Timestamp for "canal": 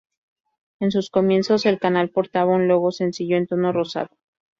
1.79-2.09